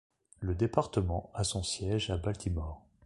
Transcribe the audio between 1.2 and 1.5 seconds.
a